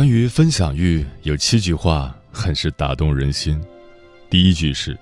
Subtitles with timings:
[0.00, 3.60] 关于分享欲，有七句话很是打动人心。
[4.30, 4.98] 第一句是：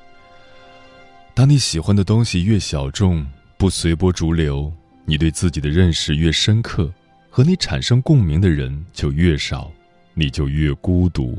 [1.35, 3.25] 当你喜欢的东西越小众，
[3.57, 4.73] 不随波逐流，
[5.05, 6.93] 你对自己的认识越深刻，
[7.31, 9.71] 和你产生共鸣的人就越少，
[10.15, 11.39] 你就越孤独。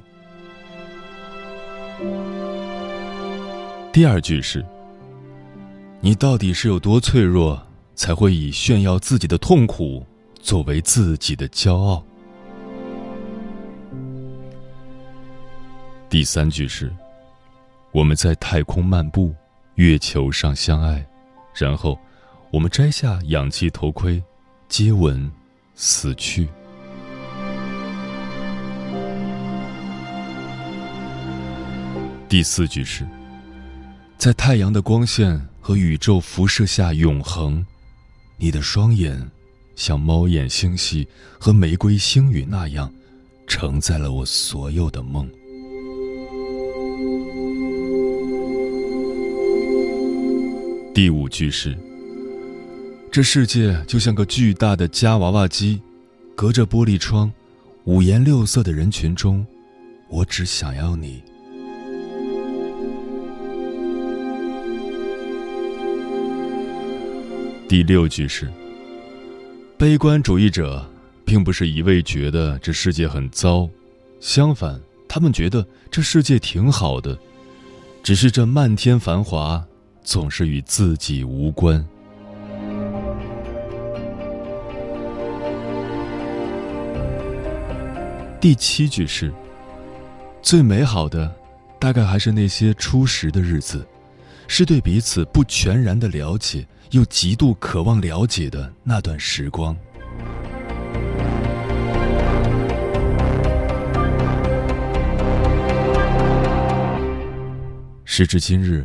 [3.92, 4.66] 第二句是：
[6.00, 7.62] 你到底是有多脆弱，
[7.94, 10.08] 才会以炫耀自己的痛苦
[10.42, 12.02] 作为自己的骄傲？
[16.10, 16.92] 第三句是：
[17.92, 19.32] 我们在太空漫步，
[19.76, 21.06] 月球上相爱，
[21.54, 21.96] 然后
[22.50, 24.22] 我们摘下氧气头盔，
[24.68, 25.32] 接吻，
[25.76, 26.50] 死去。
[32.28, 33.08] 第四句是：
[34.18, 37.64] 在太阳的光线和宇宙辐射下永恒，
[38.36, 39.30] 你的双眼
[39.76, 41.08] 像猫眼星系
[41.40, 42.92] 和玫瑰星云那样，
[43.46, 45.30] 承载了我所有的梦。
[51.00, 51.78] 第五句是：
[53.10, 55.82] 这世界就像个巨大的夹娃娃机，
[56.36, 57.32] 隔着玻璃窗，
[57.86, 59.48] 五颜六色的人群中，
[60.10, 61.24] 我只想要你。
[67.70, 68.52] 第六句是：
[69.78, 70.86] 悲观主义者
[71.24, 73.70] 并不是一味觉得这世界很糟，
[74.20, 74.78] 相反，
[75.08, 77.18] 他们觉得这世界挺好的，
[78.04, 79.66] 只是这漫天繁华。
[80.10, 81.88] 总是与自己无关。
[88.42, 89.32] 第七句是：
[90.42, 91.32] 最美好的，
[91.78, 93.88] 大概还是那些初识的日子，
[94.48, 99.78] 是对彼此不全然的了解，又极度渴望了解的那段时光。
[108.04, 108.84] 时至今日。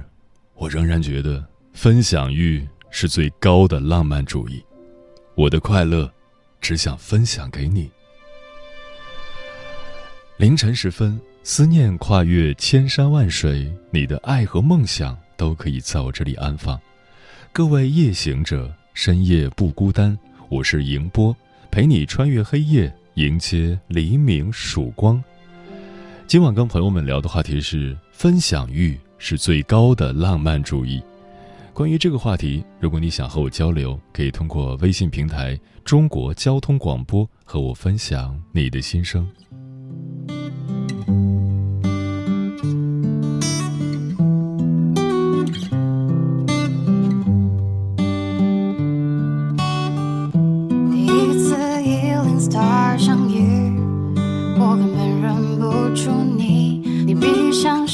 [0.55, 4.65] 我仍然觉得分享欲是最高的浪漫主义。
[5.35, 6.11] 我的快乐，
[6.61, 7.91] 只想分享给你。
[10.37, 16.81] 凌晨时分，思念跨越千山万水，你的爱和梦想都可以在我这里安放。
[17.53, 20.17] 各位夜行者，深夜不孤单。
[20.49, 21.37] 我是迎波，
[21.71, 25.23] 陪你穿越黑夜，迎接黎明曙光。
[26.27, 28.99] 今晚跟朋友们聊的话题是分享欲。
[29.27, 31.03] 是最高的浪漫主义。
[31.73, 39.27] 关于这个话题，如果你想和我交流，可以通过微信平台“中国交通广播”和我分享你的心声。
[39.27, 39.43] 坐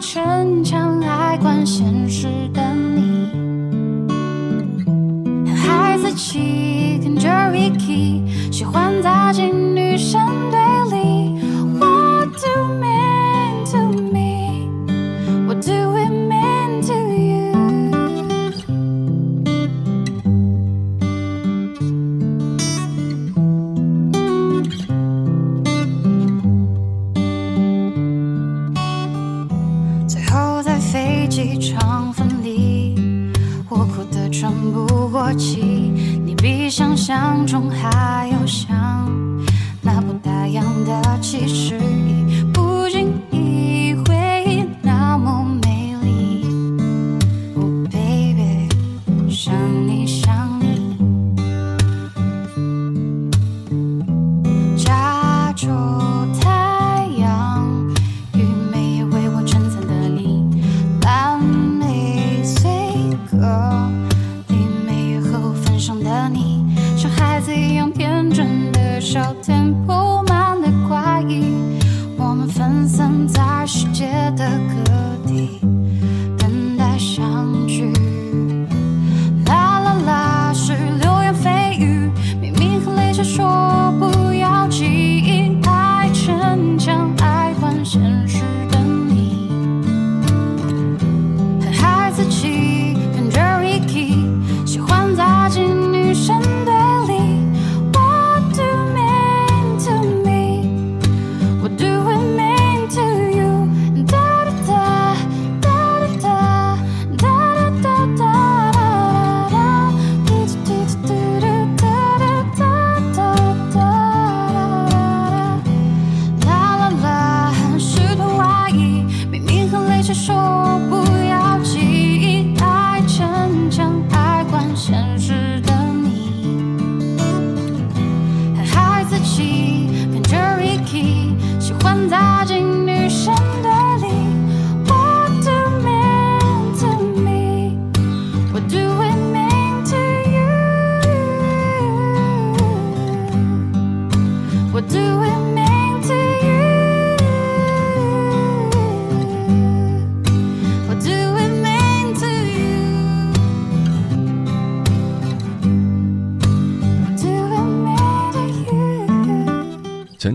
[0.00, 0.35] 沉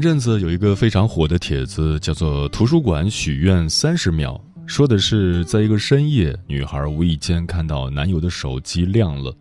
[0.01, 9.31] 阵子有一个非常火的帖子，叫做“图书馆许愿三十秒”，说的是在一个深夜，女孩无意间看到男友的手机亮了，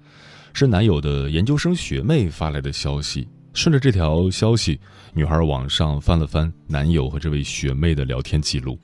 [0.52, 3.26] 是男友的研究生学妹发来的消息。
[3.54, 4.78] 顺着这条消息，
[5.14, 8.78] 女孩网上翻了翻男友和这位学妹的聊天记录，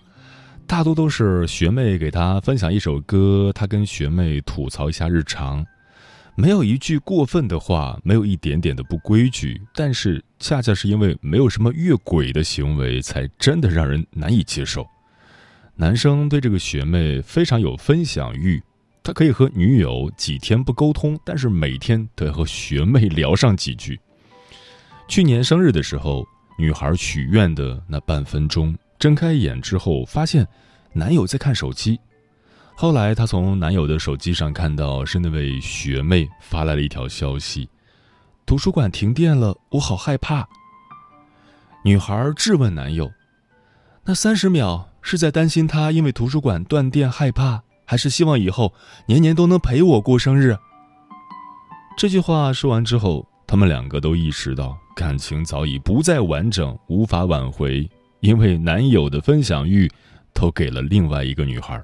[0.66, 5.64] 大多都是学妹给她分享一首歌，她跟学妹吐槽一下日常。
[6.38, 14.86] 没有一句过分的话，没有一点点的不规矩，但是恰恰是因为没有什么越轨的行为，才真的让人难以接受。
[15.76, 18.62] 男生对这个学妹非常有分享欲，
[19.02, 23.98] 他可以和女友几天不沟通，但是每天都要和学妹聊上几句。
[25.08, 26.22] 去年生日的时候，
[26.58, 30.46] 女孩许愿的那半分钟，睁开眼之后发现
[30.92, 31.98] 男友在看手机。
[32.78, 37.66] 后来，她从男友的手机上看到是那位学妹发来了一条消息
[38.44, 40.46] ：“图书馆停电了，我好害怕。”
[41.82, 43.10] 女孩质问男友
[44.04, 48.74] ：“那三十秒是在担心他因为图书馆断电害怕，还是希望以后
[49.06, 50.54] 年年都能陪我过生日？”
[51.96, 57.88] 这句话说完之后，他们两个都意识到感情早已不再完整，无法挽回，
[58.20, 59.90] 因为男友的分享欲
[60.34, 61.82] 都给了另外一个女孩。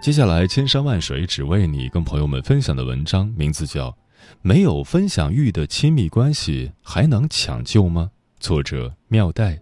[0.00, 3.88] 接下来，千山万水只为你，跟朋友们分享的文章名字叫
[4.42, 8.10] 《没有分享欲的亲密关系还能抢救吗》，
[8.44, 9.58] 作者妙黛。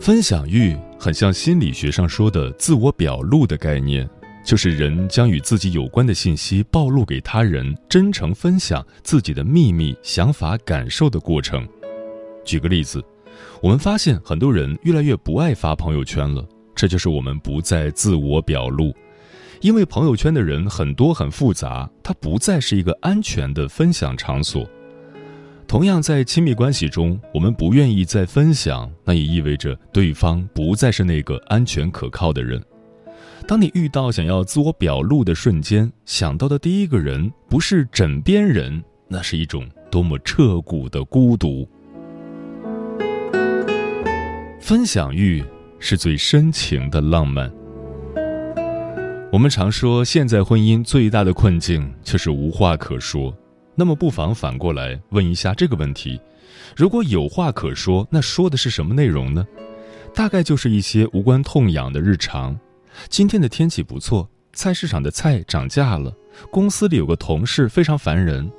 [0.00, 4.08] 分享欲很像心理学上说的自我表露的概念，
[4.42, 11.66] 就是人将与自己有关的信息暴露给他人，真诚分享自己的秘密、想法、感受的过程。
[12.44, 13.04] 举个例子，
[13.62, 16.44] 我们发现很多人越来越不爱发朋友圈了，
[16.74, 18.94] 这就是我们不再自我表露，
[19.60, 24.68] 因为朋友圈的人很多很复杂，它不再是一个安全的分享场所。
[25.68, 32.60] 同样，在亲密关系中，我们不愿意再分享，那也意味着对方不再是那个安全可靠的人。
[33.46, 41.68] 当你遇到想要自我表露的瞬间，想到的第一个人不是枕边人，那是一种多么彻骨的孤独。
[44.60, 45.44] 分享欲
[45.78, 47.50] 是最深情的浪漫。
[49.32, 53.36] 我们常说，现在婚姻最大的困境就是无话可说。
[53.74, 56.20] 那么，不妨反过来问一下这个问题：
[56.76, 59.46] 如果有话可说，那说的是什么内容呢？
[60.14, 62.58] 大概就是一些无关痛痒的日常。
[63.08, 66.12] 今天的天气不错，菜市场的菜涨价了，
[66.50, 68.50] 公司里有个同事非常烦人。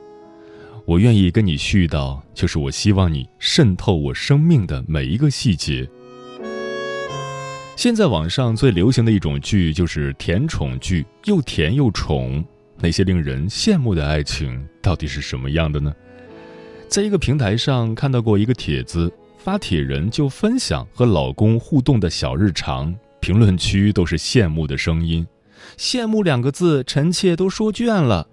[0.85, 5.87] 我愿意跟你絮叨，就是我希望你渗透我生命的每一个细节。
[7.75, 12.43] 现在网上最流行的一种剧就是甜宠剧，又甜又宠。
[12.77, 15.93] 那些令人羡慕的爱情到底是什么样的呢？
[16.87, 25.25] 在一个平台上看到过一个帖子，发帖人就分享和老公互动的小日常，评论区都是羡慕的声音。
[25.77, 28.27] 羡慕两个字，臣妾都说倦了。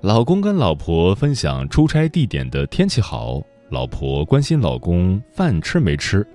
[0.00, 6.26] 老公跟老婆分享出差地点的天气好，老婆关心老公饭吃没吃。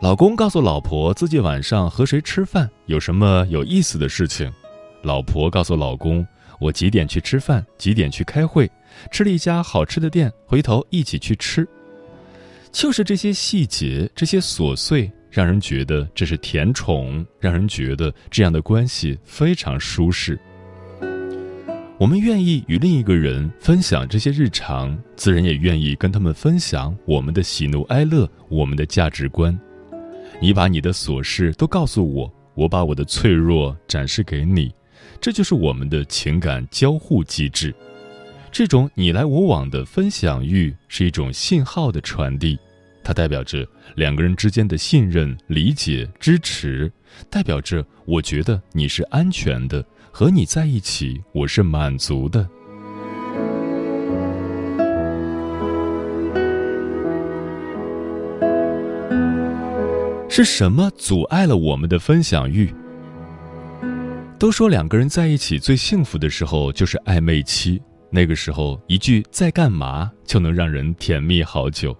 [0.00, 4.52] 老公告诉老婆自己晚上和谁吃饭，有什么有意思的事情。
[5.02, 6.24] 老婆告诉老公，
[6.60, 8.70] 我几点去吃饭，几点去开会，
[9.10, 11.66] 吃了一家好吃的店，回头一起去吃。
[12.70, 20.36] 就是这些细节，这些琐碎，让人觉得这是甜宠，让人觉得这样的关系非常舒适。
[21.96, 29.56] 我们愿意与另一个人分享这些日常，自然也愿意跟他们分享我们的喜怒哀乐，我们的价值观。
[30.40, 34.74] 你把你的琐事都告诉我，我把我的脆弱展示给你，
[35.20, 37.72] 这就是我们的情感交互机制。
[38.50, 42.58] 这种你来我往的分享欲是一种信号的传递，
[43.08, 46.92] 它代表着两个人之间的信任、理解、支持，
[47.30, 52.46] 代表着我觉得你是安全的，和你在一起我是满足的。
[60.28, 62.70] 是什么阻碍了我们的分享欲？
[64.38, 71.96] 都说两个人在一起最幸福的时候就是暧昧期，那个时候一句“在干嘛”就能让人甜蜜好久，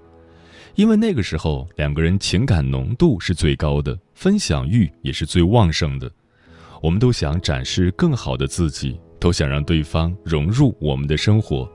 [0.78, 6.08] 因为那个时候两个人情感浓度是最高的，分享欲也是最旺盛的。
[6.80, 11.68] 我们都想展示更好的自己，都想让对方融入我们的生活，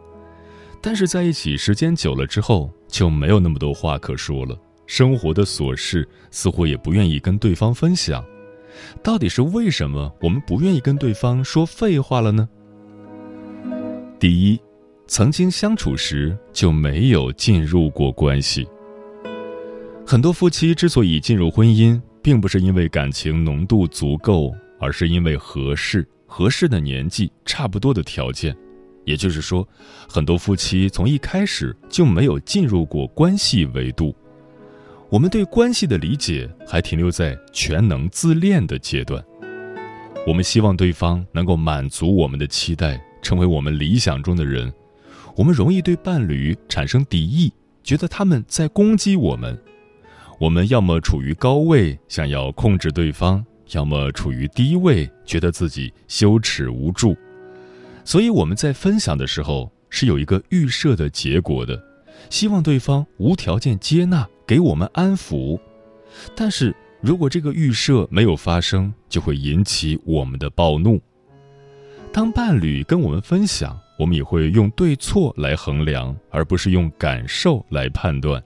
[0.82, 4.58] 但是在一起时间久了之后，就没有那么多话可说了。
[4.86, 8.24] 生活的琐事似乎也不愿意跟对方分享，
[9.04, 12.48] 到底是为什么我们不愿意跟对方说废话了呢？
[14.18, 14.58] 第一，
[15.08, 18.66] 曾经相处时就没有进入过关系。
[20.06, 28.56] 很多夫妻之所以进入婚姻，并不是因为感情浓度足够，而是因为合适、合适的年纪、差不多的条件。
[29.06, 29.68] 也就是说，
[30.08, 34.16] 很多夫妻从一开始就没有进入过关系维度。
[35.10, 39.24] 我们对关系的理解还停留在全能自恋的阶段。
[40.28, 44.72] 我们希望对方能够满足我们的期待，成为我们理想中的人。
[45.36, 47.52] 我们容易对伴侣产生敌意，
[47.84, 49.58] 觉得他们在攻击我们。
[50.40, 57.16] 我们要么处于高位，想要控制对方；要么处于低位，觉得自己羞耻无助。
[58.04, 61.82] 所以我们在分享的时候是有一个预设的结果的，
[62.30, 64.28] 希望对方无条件接纳。
[64.46, 65.58] 给我们安抚，
[66.36, 71.02] 但是如果这个预设没有发生，就会引起我们的暴怒。
[72.12, 78.44] 当伴侣跟我们分享，我们也会用对错来衡量，而不是用感受来判断。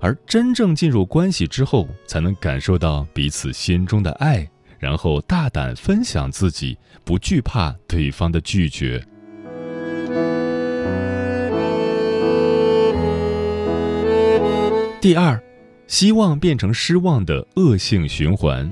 [0.00, 9.04] 而真正进入关系之后，才能感受到彼此心中的爱，然后大胆分享自己，不惧怕对方的拒绝。
[15.00, 15.40] 第二，
[15.86, 18.70] 希望变成失望的恶性循环。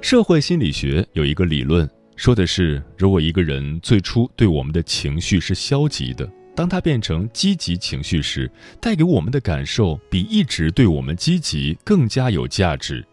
[0.00, 13.06] 社会心理学有一个理论，说的是，如果一个人最初对我们的情绪是消极的，当他变成积极情绪时，带给我们的感受比一直对我们积极更加有价值。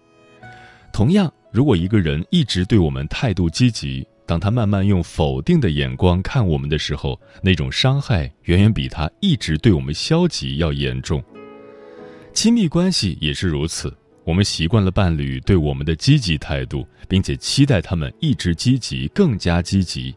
[0.94, 11.22] 同样，如果一个人一直对我们态度积极，当他慢慢用否定的眼光看我们的时候，那种伤害远远比他一直对我们消极要严重。
[12.34, 20.16] 亲密关系也是如此，我们习惯了伴侣对我们的积极态度，并且期待他们一直积极、更加积极。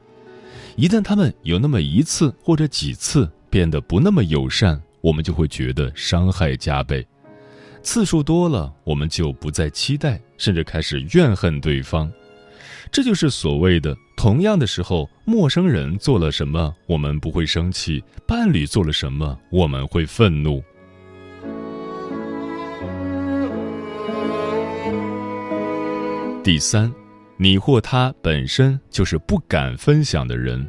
[0.76, 7.06] 一旦他们有那么一次或者几次变得不那么友善我们就会觉得伤害加倍
[7.83, 12.12] 次数多了我们就不再期待甚至开始怨恨对方。
[12.92, 20.62] 这就是所谓的同样的时候陌生人做了什么我们不会生气伴侣做了什么我们会愤怒。
[26.42, 26.92] 第三
[27.38, 30.66] 你或他本身就是不敢分享的人。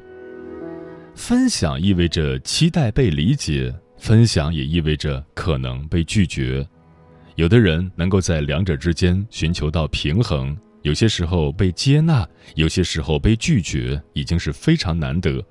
[1.15, 6.67] 分享意味着期待被理解，分享也意味着可能被拒绝。
[7.36, 15.43] 有的人能够在两者之间寻求到平衡，有些时候被接纳，有些时候被拒绝，已经是非常难得。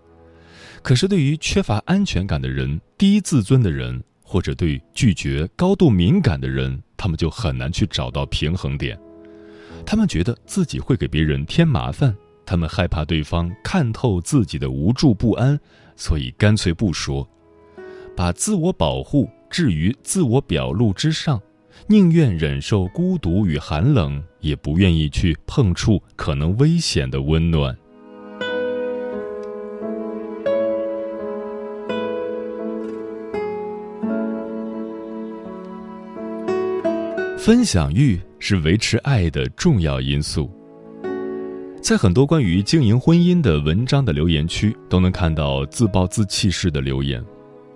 [0.83, 8.97] 可是，对于缺乏安全感的人、低自尊的人，或者对拒绝高度敏感的人，他们就很难去找到平衡点。
[9.85, 12.17] 他们觉得自己会给别人添麻烦。
[12.45, 15.59] 他们害怕对方看透自己的无助不安，
[15.97, 17.29] 所以干脆不说，
[18.17, 21.43] 把自我保护置于自我表露之上，
[21.89, 27.77] 宁愿忍受孤独与寒冷，也不愿意去碰触可能危险的温暖。
[37.47, 40.51] 分享欲是维持爱的重要因素。
[41.81, 47.25] 在很多关于经营婚姻的文章的留言区，都能看到自暴自弃式的留言。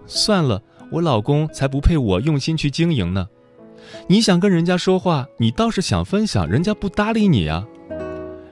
[0.06, 0.60] 算了，
[0.90, 3.28] 我老公才不配我用心去经营呢。
[4.08, 7.64] 你想跟人家说话，你倒是想分享，人家不搭理你呀。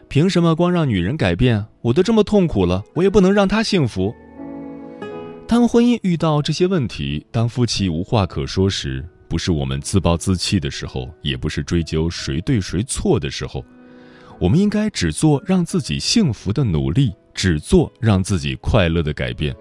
[0.07, 1.67] 凭什么光让女人改变？
[1.83, 4.15] 我都这么痛苦了，我也不能让她幸福。
[5.49, 13.65] 当婚姻遇到这些问题，当夫妻无话可说时，不是我们自暴自弃的时候，也不是追究谁对谁错的时候。
[14.41, 19.55] 我们应该只做让自己幸福的努力，只做让自己快乐的改变。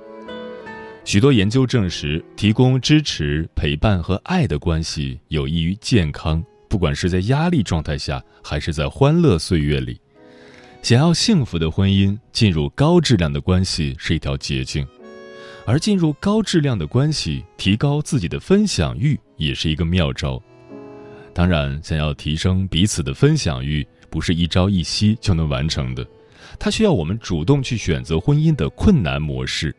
[1.03, 9.99] 许多研究证实，提供支持、陪伴和爱的关系有益于健康，不管是在压力状态下，还是在欢乐岁月里。
[10.83, 14.85] 想要幸福的婚姻，进入高质量的关系是一条捷径，
[15.65, 20.41] 而进入高质量的关系，提高自己的分享欲也是一个妙招。
[21.33, 23.87] 当然，想要提升彼此的分享欲。
[24.09, 26.07] 不是一朝一夕就能完成的，
[26.57, 29.75] 它需要我们主动去选择婚姻的困难模式。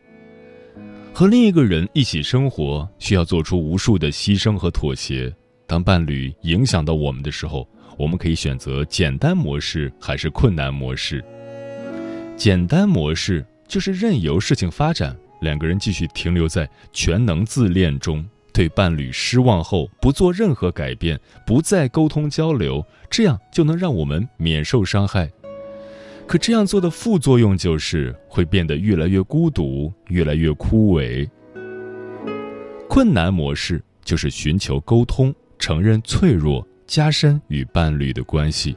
[1.11, 5.33] 和另一个人一起生活，需要做出无数的牺牲和妥协。
[5.65, 11.25] 当伴侣影响到我们的时候，我们可以选择简单模式还是困难模式。
[12.37, 18.23] 简单模式就是任由事情发展，两个人继续停留在全能自恋中。
[18.51, 25.29] 对伴侣失望后，不做任何改变，不再沟通交流，这样就能让我们免受伤害。
[26.27, 31.27] 可这样做的副作用就是会变得越来越孤独，越来越枯萎。
[32.87, 38.75] 困难模式就是寻求沟通，承认脆弱，加深与伴侣的关系。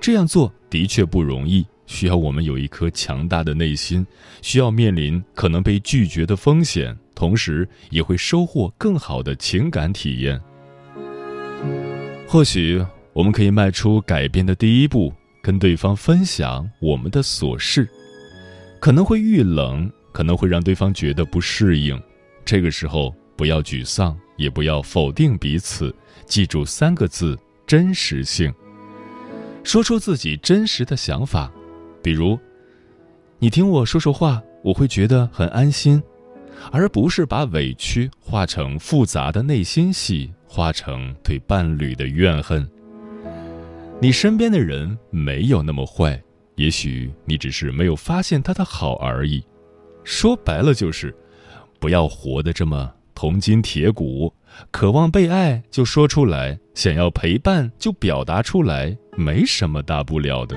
[0.00, 4.06] 这样做的确不容易，需要我们有一颗强大的内心，
[4.42, 6.96] 需要面临可能被拒绝的风险。
[7.18, 10.40] 同时也会收获更好的情感体验。
[12.28, 12.80] 或许
[13.12, 17.88] 我们可以迈出改变的第一步，跟对方分享我们的琐事，
[18.78, 22.00] 可能会遇冷，可能会让对方觉得不适应。
[22.44, 25.92] 这个时候不要沮丧，也不要否定彼此，
[26.24, 28.54] 记住三个字：真实性。
[29.64, 31.50] 说出自己真实的想法，
[32.00, 32.38] 比如，
[33.40, 36.00] 你听我说说话，我会觉得很安心。
[36.70, 42.68] 而不是把委屈化成复杂的内心戏，化成对伴侣的怨恨。
[44.00, 46.22] 你身边的人没有那么坏，
[46.56, 49.44] 也许你只是没有发现他的好而已。
[50.04, 51.14] 说白了就是，
[51.78, 54.32] 不要活得这么铜筋铁骨，
[54.70, 60.56] 渴望被爱就说出来，想要陪伴就表达出来，没什么大不了的。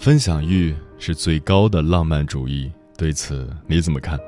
[0.00, 4.18] 分享欲是最高的浪漫主义，对此你怎么看？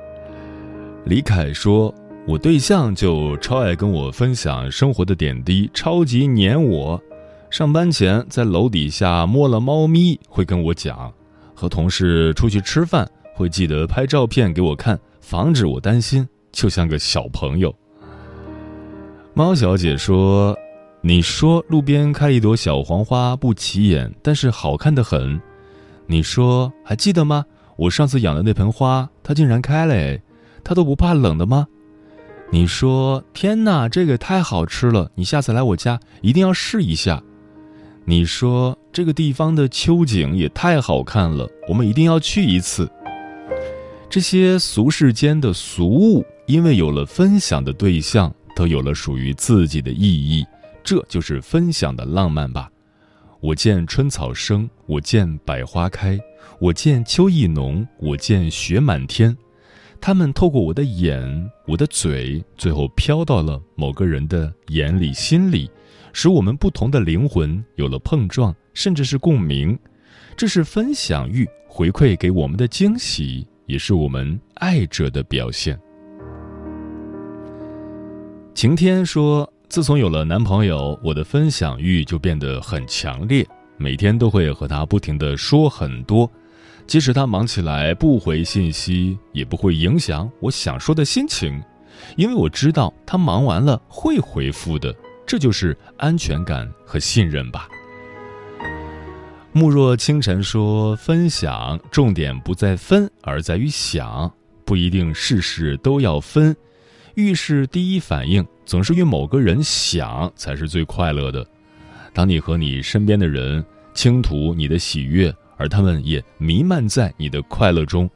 [1.05, 1.91] 李凯说
[2.27, 7.01] ：“我对象就超爱跟我分享生活的点滴，超级黏我。
[7.49, 11.11] 上班前在楼底下摸了猫咪，会跟我讲；
[11.55, 17.73] 和同事出去吃饭，会记得拍照片给我看，防止我担心，就像个小朋友。”
[19.33, 20.55] 猫小姐说
[21.01, 25.41] ：“你说路边开一朵小黄花不起眼，但是好看的很。
[26.05, 27.45] 你说还记得吗？
[27.75, 30.19] 我上次养的那盆花，它竟然开了，
[30.63, 31.67] 它都不怕冷的吗？
[32.51, 35.09] 你说天哪，这个太好吃了！
[35.15, 37.23] 你下次来我家一定要试一下。
[38.05, 42.87] 你说这个地方的秋景也太好看了，我们一定要去一次。
[44.07, 50.45] 这些俗世间的俗物，因为有了分享的对象，都有了属于自己的意义。
[50.83, 52.69] 这就是分享的浪漫吧。
[53.43, 56.17] 我见春草生，我见百花开，
[56.59, 59.35] 我见秋意浓，我见雪满天。
[59.99, 65.69] 他们透过我的眼，我的嘴，最后飘到了某个人的眼里、心里，
[66.13, 69.77] 使我们不同的灵魂有了碰撞，甚至是共鸣。
[70.37, 75.77] 这是分享欲回馈给我们的惊喜，也是我们爱者的表现。
[78.55, 79.52] 晴天说。
[79.73, 83.43] 自从有了男朋友，我的分享欲就变得很强烈，
[83.75, 86.31] 每天都会和他不停的说很多，
[86.85, 91.59] 即使他忙起来不回信息，也不会影响我想说的心情，
[92.17, 97.67] 因为我知道他忙完了会回复的，这就是安全感和信任吧。
[99.53, 104.31] 慕若清晨说：“分享重点不在分，而在于想，
[104.65, 106.55] 不一定事事都要分。”
[107.15, 111.45] 遇事第一反应总是与某个人想才是最快乐的。
[112.13, 118.09] 当你和你身边的人倾吐你的喜悦，而他们也弥漫在你的快乐中，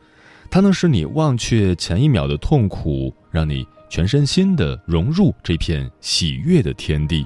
[0.50, 7.26] 它能使你忘却前一秒的痛苦，让你全身心的融入这片喜悦的天地。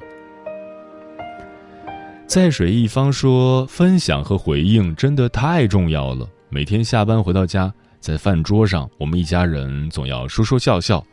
[2.27, 6.27] 在水一方说，分享和回应真的太重要了。
[6.49, 11.05] 每天下班回到家，在饭桌上，我们一家人总要说说笑笑。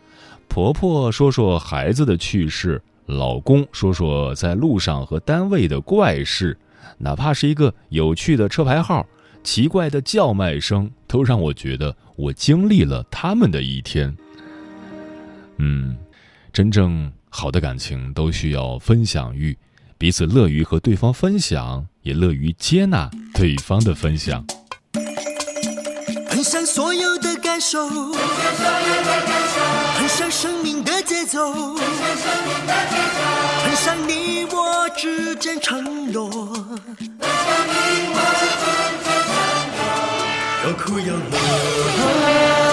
[0.48, 6.58] 婆婆说说孩子的趣事，老公说说在路上和单位的怪事，
[6.98, 9.06] 哪怕是一个有趣的车牌号、
[9.44, 14.16] 奇怪的叫卖声，都让我觉得我经历了他们的一天。
[15.58, 15.96] 嗯，
[16.52, 19.56] 真正好的感情都需要分享欲，
[19.96, 24.44] 彼此乐于和对方分享，也乐于接纳对方的分享。
[26.28, 27.78] 分享所有的感受。
[30.08, 31.52] 生命的节奏，
[33.60, 36.30] 穿上你我之间承诺，
[40.64, 42.67] 有哭有乐。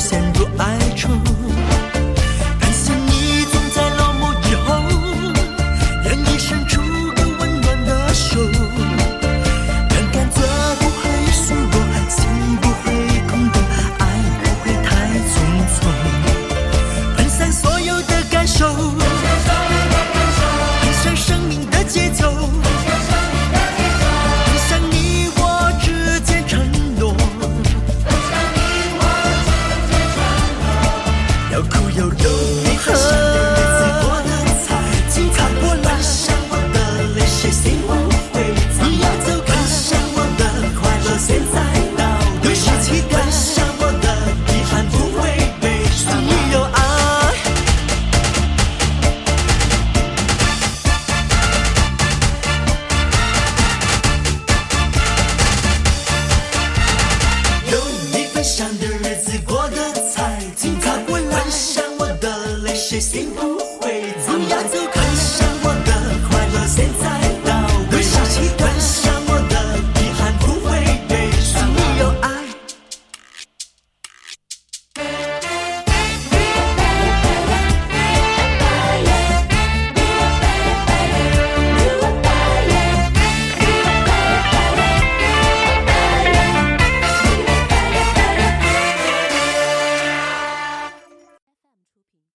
[0.00, 0.79] 陷入爱